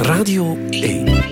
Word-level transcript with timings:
Radio 0.00 0.56
1. 0.70 1.22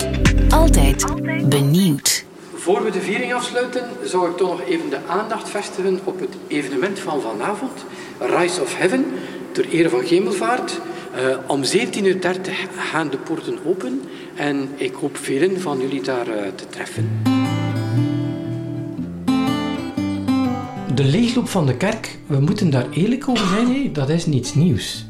Altijd 0.51 1.05
benieuwd. 1.49 2.25
Voor 2.55 2.85
we 2.85 2.91
de 2.91 3.01
viering 3.01 3.35
afsluiten, 3.35 3.83
zou 4.05 4.31
ik 4.31 4.37
toch 4.37 4.49
nog 4.49 4.63
even 4.69 4.91
de 4.91 4.99
aandacht 5.07 5.49
vestigen 5.49 6.01
op 6.05 6.21
het 6.21 6.37
evenement 6.47 6.99
van 6.99 7.21
vanavond, 7.21 7.85
Rise 8.19 8.61
of 8.63 8.77
Heaven, 8.77 9.05
ter 9.53 9.69
ere 9.69 9.89
van 9.89 10.07
Gemelvaart. 10.07 10.81
Uh, 11.17 11.37
om 11.47 11.63
17.30 11.65 11.71
uur 12.03 12.19
gaan 12.77 13.11
de 13.11 13.17
poorten 13.17 13.59
open 13.67 14.03
en 14.35 14.69
ik 14.77 14.95
hoop 14.95 15.17
velen 15.17 15.61
van 15.61 15.81
jullie 15.81 16.03
daar 16.03 16.29
uh, 16.29 16.35
te 16.55 16.67
treffen. 16.71 17.23
De 20.95 21.05
leegloop 21.05 21.49
van 21.49 21.67
de 21.67 21.77
kerk, 21.77 22.19
we 22.27 22.41
moeten 22.41 22.71
daar 22.71 22.91
eerlijk 22.91 23.29
over 23.29 23.47
zijn, 23.47 23.67
hé, 23.67 23.91
dat 23.93 24.09
is 24.09 24.27
niets 24.27 24.55
nieuws. 24.55 25.07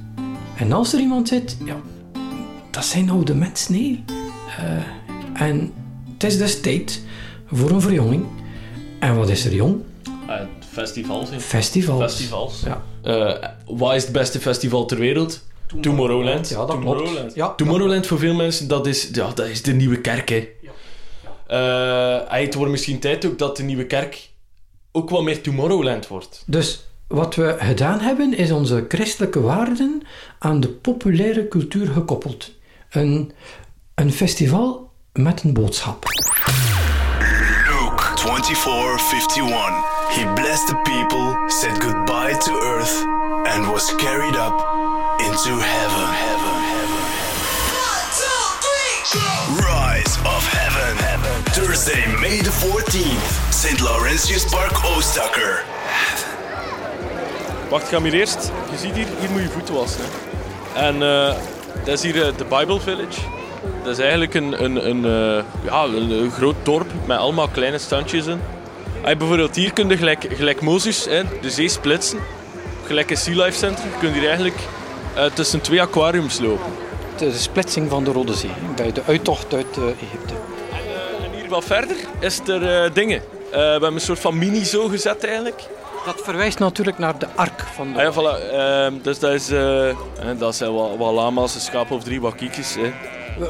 En 0.57 0.73
als 0.73 0.93
er 0.93 1.01
iemand 1.01 1.29
zit, 1.29 1.57
ja, 1.65 1.77
dat 2.71 2.85
zijn 2.85 3.11
oude 3.11 3.35
mensen, 3.35 3.73
nee. 3.73 4.05
Uh, 4.61 5.43
en 5.43 5.73
het 6.13 6.25
is 6.25 6.39
dus 6.39 6.61
tijd 6.61 7.03
voor 7.53 7.71
een 7.71 7.81
verjonging. 7.81 8.27
En 8.99 9.17
wat 9.17 9.29
is 9.29 9.45
er 9.45 9.55
jong? 9.55 9.81
Uh, 10.29 10.35
festivals. 10.73 11.31
He. 11.31 11.41
Festivals. 11.41 12.13
Festivals. 12.13 12.63
Ja. 12.65 12.83
Uh, 13.05 13.77
wat 13.77 13.95
is 13.95 14.03
het 14.03 14.13
beste 14.13 14.41
festival 14.41 14.87
ter 14.87 14.99
wereld? 14.99 15.47
Tomorrowland. 15.81 16.49
Ja, 16.49 16.57
dat 16.57 16.71
Tomorrowland. 16.71 17.17
klopt. 17.17 17.35
Ja, 17.35 17.55
Tomorrowland 17.55 18.07
voor 18.07 18.19
veel 18.19 18.35
mensen, 18.35 18.69
dat 18.69 18.87
is, 18.87 19.09
ja, 19.13 19.31
dat 19.35 19.47
is 19.47 19.63
de 19.63 19.73
nieuwe 19.73 20.01
kerk. 20.01 20.29
Hè. 20.29 20.49
Ja. 20.63 22.21
Uh, 22.31 22.41
het 22.43 22.55
wordt 22.55 22.71
misschien 22.71 22.99
tijd 22.99 23.25
ook 23.27 23.39
dat 23.39 23.57
de 23.57 23.63
nieuwe 23.63 23.87
kerk 23.87 24.31
ook 24.93 25.11
wat 25.11 25.23
meer 25.23 25.41
Tomorrowland 25.41 26.09
wordt. 26.09 26.43
Dus 26.47 26.85
wat 27.09 27.35
we 27.35 27.57
gedaan 27.59 28.01
hebben, 28.01 28.37
is 28.37 28.51
onze 28.51 28.85
christelijke 28.89 29.41
waarden 29.41 30.03
aan 30.39 30.61
de 30.61 30.69
populaire 30.69 31.49
cultuur 31.49 31.87
gekoppeld. 31.87 32.51
Een, 32.91 33.33
een 33.95 34.13
festival 34.13 34.91
met 35.13 35.43
een 35.43 35.53
boodschap. 35.53 36.05
Luke 37.69 38.03
24:51. 38.17 39.97
He 40.09 40.33
blessed 40.35 40.67
the 40.67 40.77
people, 40.83 41.49
said 41.49 41.83
goodbye 41.83 42.37
to 42.39 42.53
earth, 42.53 43.07
and 43.45 43.67
was 43.67 43.95
carried 43.97 44.37
up 44.37 44.67
into 45.19 45.59
heaven. 45.59 46.07
heaven, 46.25 46.57
heaven, 46.61 46.61
heaven. 46.73 47.03
Rise 49.57 50.19
of 50.25 50.49
heaven. 50.51 50.69
Thursday, 51.53 52.07
May 52.21 52.39
the 52.39 52.51
14th, 52.51 53.53
St. 53.53 53.81
Laurentius 53.81 54.45
Park, 54.45 54.85
Oostakker. 54.85 55.65
Wacht, 57.71 57.89
ga 57.89 57.99
maar 57.99 58.11
eerst. 58.11 58.51
Je 58.71 58.79
ziet 58.79 58.95
hier, 58.95 59.07
hier 59.21 59.31
moet 59.31 59.43
je 59.43 59.49
voeten 59.49 59.75
wassen. 59.75 60.05
En 60.75 60.97
uh, 60.97 61.35
dat 61.85 61.95
is 61.95 62.03
hier 62.03 62.17
uh, 62.17 62.27
de 62.37 62.45
Bible 62.45 62.81
Village. 62.81 63.21
Dat 63.83 63.93
is 63.93 63.99
eigenlijk 63.99 64.35
een, 64.35 64.65
een, 64.65 64.89
een, 64.89 65.05
uh, 65.05 65.45
ja, 65.65 65.85
een, 65.85 66.31
groot 66.31 66.55
dorp 66.63 66.91
met 67.07 67.19
allemaal 67.19 67.49
kleine 67.49 67.79
standjes 67.79 68.27
in. 68.27 68.41
Hey, 69.03 69.17
bijvoorbeeld 69.17 69.57
hier 69.57 69.73
kun 69.73 69.89
je 69.89 69.97
gelijk, 69.97 70.27
gelijk 70.31 70.61
Mozes 70.61 71.05
hè, 71.05 71.23
de 71.41 71.51
zee 71.51 71.69
splitsen. 71.69 72.19
Gelijk 72.87 73.11
een 73.11 73.17
Sea 73.17 73.45
Life 73.45 73.59
Center 73.59 73.85
kun 73.99 74.09
je 74.09 74.15
hier 74.15 74.27
eigenlijk 74.27 74.59
tussen 75.35 75.61
twee 75.61 75.81
aquariums 75.81 76.41
lopen. 76.41 76.73
De 77.19 77.33
splitsing 77.33 77.91
van 77.91 78.05
de 78.05 78.13
Rode 78.13 78.35
Zee, 78.35 78.51
bij 78.77 78.93
de 78.93 79.03
uittocht 79.07 79.55
uit 79.55 79.77
Egypte. 79.77 80.35
En, 80.71 81.25
en, 81.25 81.41
hier 81.41 81.49
wat 81.49 81.65
verder 81.65 81.97
is 82.21 82.41
er 82.47 82.93
dingen. 82.93 83.23
we 83.51 83.57
hebben 83.57 83.95
een 83.95 84.01
soort 84.01 84.19
van 84.19 84.39
mini-zoo 84.39 84.89
gezet 84.89 85.25
eigenlijk. 85.25 85.63
Dat 86.05 86.21
verwijst 86.23 86.59
natuurlijk 86.59 86.99
naar 86.99 87.19
de 87.19 87.27
ark 87.35 87.61
van 87.75 87.93
de... 87.93 87.99
Ah 87.99 88.05
ja, 88.05 88.13
voilà. 88.13 88.53
Uh, 88.95 89.03
dus 89.03 89.19
dat, 89.19 89.33
is, 89.33 89.51
uh, 89.51 89.97
dat 90.39 90.57
zijn 90.57 90.73
wat, 90.73 90.97
wat 90.97 91.13
lama's, 91.13 91.55
een 91.55 91.61
schaap 91.61 91.91
of 91.91 92.03
drie, 92.03 92.21
wat 92.21 92.35
kiekjes. 92.35 92.75
Hè. 92.75 92.93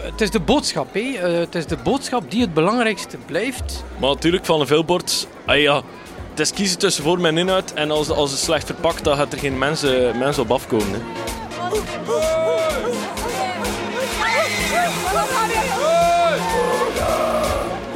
Het 0.01 0.21
is 0.21 0.31
de 0.31 0.41
boodschap, 0.41 0.95
hè. 0.95 1.01
Uh, 1.01 1.39
het 1.39 1.55
is 1.55 1.67
de 1.67 1.77
boodschap 1.77 2.31
die 2.31 2.41
het 2.41 2.55
belangrijkste 2.55 3.17
blijft. 3.27 3.85
Maar 3.99 4.11
natuurlijk, 4.11 4.45
van 4.45 4.61
een 4.61 4.67
veelbord... 4.67 5.29
Ah 5.47 5.61
ja, 5.61 5.83
het 6.31 6.41
is 6.41 6.53
kiezen 6.53 6.79
tussen 6.79 7.05
vorm 7.05 7.27
en 7.27 7.39
inhoud. 7.39 7.73
En 7.73 7.91
als, 7.91 8.11
als 8.11 8.31
het 8.31 8.41
slecht 8.41 8.67
verpakt, 8.67 9.05
dan 9.05 9.17
gaat 9.17 9.33
er 9.33 9.39
geen 9.39 9.59
mensen, 9.59 10.19
mensen 10.19 10.43
op 10.43 10.51
afkomen. 10.51 10.93
Hè. 10.93 12.48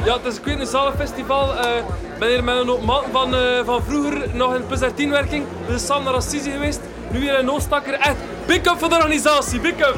Ja, 0.05 0.17
het 0.17 0.25
is 0.25 0.37
ik 0.37 0.43
weet, 0.43 0.59
een 0.59 0.67
zalenfestival. 0.67 1.53
Ik 1.53 1.65
uh, 1.65 2.19
ben 2.19 2.29
hier 2.29 2.43
met 2.43 2.57
een 2.57 2.67
hoop 2.67 2.83
man 2.83 3.03
van, 3.11 3.33
uh, 3.33 3.65
van 3.65 3.83
vroeger 3.83 4.35
nog 4.35 4.55
in 4.55 4.65
plus 4.67 4.79
13 4.79 5.09
werking. 5.09 5.45
We 5.45 5.67
zijn 5.67 5.79
samen 5.79 6.03
naar 6.03 6.13
Assisi 6.13 6.51
geweest. 6.51 6.79
Nu 7.11 7.19
weer 7.19 7.39
in 7.39 7.51
Oostakker. 7.51 7.93
Echt, 7.93 8.15
big 8.45 8.57
up 8.57 8.75
voor 8.77 8.89
de 8.89 8.95
organisatie, 8.95 9.59
big 9.59 9.79
up! 9.79 9.95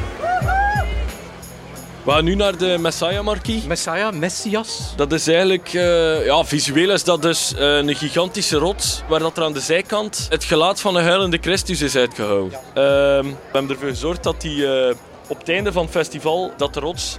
We 2.03 2.11
gaan 2.11 2.23
nu 2.23 2.35
naar 2.35 2.57
de 2.57 2.77
Messiah-marquis. 2.79 3.63
Messiah, 3.63 4.13
Messias. 4.13 4.93
Dat 4.95 5.11
is 5.11 5.27
eigenlijk, 5.27 5.73
uh, 5.73 6.25
ja, 6.25 6.43
visueel 6.43 6.89
is 6.89 7.03
dat 7.03 7.21
dus 7.21 7.53
uh, 7.53 7.77
een 7.77 7.95
gigantische 7.95 8.57
rots 8.57 9.03
waar 9.07 9.19
dat 9.19 9.37
er 9.37 9.43
aan 9.43 9.53
de 9.53 9.59
zijkant 9.59 10.27
het 10.29 10.43
gelaat 10.43 10.81
van 10.81 10.95
een 10.95 11.03
huilende 11.03 11.37
Christus 11.41 11.81
is 11.81 11.95
uitgehouden. 11.95 12.59
Ja. 12.75 13.17
Uh, 13.17 13.23
we 13.23 13.35
hebben 13.51 13.71
ervoor 13.71 13.89
gezorgd 13.89 14.23
dat 14.23 14.41
die 14.41 14.57
uh, 14.57 14.93
op 15.27 15.39
het 15.39 15.49
einde 15.49 15.71
van 15.71 15.83
het 15.83 15.91
festival, 15.91 16.51
dat 16.57 16.73
de 16.73 16.79
rots 16.79 17.17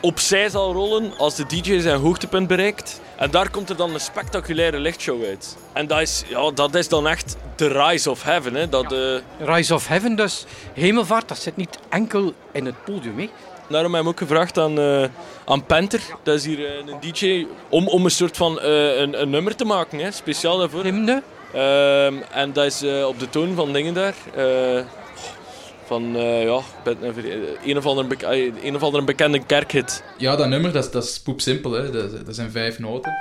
opzij 0.00 0.48
zal 0.48 0.72
rollen 0.72 1.12
als 1.18 1.34
de 1.34 1.46
DJ 1.46 1.80
zijn 1.80 2.00
hoogtepunt 2.00 2.48
bereikt. 2.48 3.00
En 3.16 3.30
daar 3.30 3.50
komt 3.50 3.70
er 3.70 3.76
dan 3.76 3.94
een 3.94 4.00
spectaculaire 4.00 4.78
lichtshow 4.78 5.24
uit. 5.24 5.56
En 5.72 5.86
dat 5.86 6.00
is, 6.00 6.24
ja, 6.28 6.50
dat 6.50 6.74
is 6.74 6.88
dan 6.88 7.08
echt 7.08 7.36
de 7.56 7.68
Rise 7.68 8.10
of 8.10 8.22
Heaven. 8.22 8.54
Hè. 8.54 8.68
Dat, 8.68 8.90
ja. 8.90 8.96
uh... 8.96 9.54
Rise 9.54 9.74
of 9.74 9.88
Heaven, 9.88 10.16
dus 10.16 10.44
hemelvaart, 10.72 11.28
dat 11.28 11.38
zit 11.38 11.56
niet 11.56 11.78
enkel 11.88 12.32
in 12.52 12.66
het 12.66 12.84
podium. 12.84 13.18
Hè. 13.18 13.28
Daarom 13.68 13.94
heb 13.94 14.02
ik 14.02 14.08
ook 14.08 14.18
gevraagd 14.18 14.58
aan, 14.58 14.78
uh, 14.78 15.04
aan 15.44 15.64
Panther, 15.66 16.00
dat 16.22 16.34
is 16.34 16.44
hier 16.44 16.58
uh, 16.58 16.66
een 16.86 17.00
DJ, 17.00 17.46
om, 17.68 17.88
om 17.88 18.04
een 18.04 18.10
soort 18.10 18.36
van 18.36 18.60
een, 18.60 19.20
een, 19.20 19.30
nummer 19.30 19.56
te 19.56 19.64
maken, 19.64 19.98
hè, 19.98 20.10
speciaal 20.10 20.58
daarvoor. 20.58 20.84
Hymne? 20.84 21.22
en 22.32 22.52
dat 22.52 22.64
is 22.64 22.82
op 23.04 23.18
de 23.18 23.30
toon 23.30 23.54
van 23.54 23.72
dingen 23.72 23.94
daar 23.94 24.14
van 25.88 26.16
uh, 26.16 26.42
ja, 26.42 26.60
een 27.64 27.76
of, 27.76 27.86
andere 27.86 28.52
een 28.62 28.74
of 28.74 28.82
andere 28.82 29.04
bekende 29.04 29.44
kerkhit. 29.44 30.02
Ja, 30.18 30.36
dat 30.36 30.48
nummer 30.48 30.72
dat 30.72 30.84
is, 30.84 30.90
dat 30.90 31.04
is 31.04 31.20
poep 31.20 31.40
simpel. 31.40 31.72
Hè. 31.72 31.90
Dat, 31.90 32.26
dat 32.26 32.34
zijn 32.34 32.50
vijf 32.50 32.78
noten. 32.78 33.12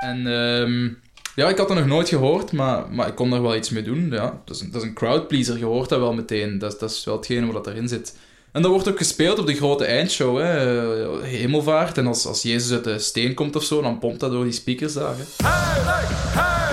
En 0.00 0.26
um, 0.26 1.00
ja, 1.34 1.48
ik 1.48 1.58
had 1.58 1.68
dat 1.68 1.76
nog 1.76 1.86
nooit 1.86 2.08
gehoord, 2.08 2.52
maar, 2.52 2.90
maar 2.90 3.08
ik 3.08 3.14
kon 3.14 3.30
daar 3.30 3.42
wel 3.42 3.56
iets 3.56 3.70
mee 3.70 3.82
doen. 3.82 4.08
Ja, 4.10 4.40
dat, 4.44 4.56
is 4.56 4.62
een, 4.62 4.70
dat 4.70 4.82
is 4.82 4.88
een 4.88 4.94
crowdpleaser, 4.94 5.58
je 5.58 5.64
hoort 5.64 5.88
dat 5.88 5.98
wel 5.98 6.14
meteen. 6.14 6.58
Dat, 6.58 6.80
dat 6.80 6.90
is 6.90 7.04
wel 7.04 7.16
hetgene 7.16 7.52
wat 7.52 7.66
erin 7.66 7.88
zit. 7.88 8.16
En 8.52 8.62
dat 8.62 8.70
wordt 8.70 8.88
ook 8.88 8.98
gespeeld 8.98 9.38
op 9.38 9.46
de 9.46 9.54
grote 9.54 9.84
eindshow, 9.84 10.38
hè. 10.38 11.22
Hemelvaart. 11.22 11.98
En 11.98 12.06
als, 12.06 12.26
als 12.26 12.42
Jezus 12.42 12.72
uit 12.72 12.84
de 12.84 12.98
steen 12.98 13.34
komt 13.34 13.56
of 13.56 13.64
zo, 13.64 13.82
dan 13.82 13.98
pompt 13.98 14.20
dat 14.20 14.30
door 14.30 14.44
die 14.44 14.52
speakers 14.52 14.92
daar. 14.92 15.14
Hè. 15.16 15.46
Heilig, 15.46 16.34
heilig, 16.34 16.67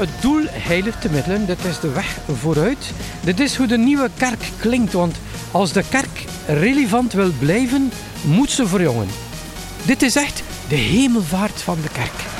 Het 0.00 0.08
doel 0.20 0.42
heiligt 0.48 1.00
te 1.00 1.10
middelen, 1.10 1.46
dit 1.46 1.64
is 1.64 1.80
de 1.80 1.92
weg 1.92 2.18
vooruit. 2.36 2.92
Dit 3.20 3.40
is 3.40 3.56
hoe 3.56 3.66
de 3.66 3.78
nieuwe 3.78 4.10
kerk 4.16 4.42
klinkt, 4.58 4.92
want 4.92 5.16
als 5.50 5.72
de 5.72 5.84
kerk 5.88 6.24
relevant 6.46 7.12
wil 7.12 7.30
blijven, 7.38 7.90
moet 8.24 8.50
ze 8.50 8.66
verjongen. 8.66 9.08
Dit 9.84 10.02
is 10.02 10.16
echt 10.16 10.42
de 10.68 10.76
hemelvaart 10.76 11.62
van 11.62 11.78
de 11.82 11.88
kerk. 11.88 12.39